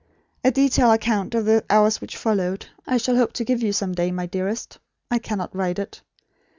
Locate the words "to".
3.33-3.43